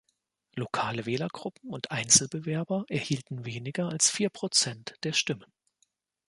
Lokale 0.55 1.05
Wählergruppen 1.05 1.69
und 1.69 1.91
Einzelbewerber 1.91 2.85
erhielten 2.89 3.45
weniger 3.45 3.89
als 3.89 4.09
vier 4.09 4.31
Prozent 4.31 4.95
der 5.03 5.13
Stimmen. 5.13 5.45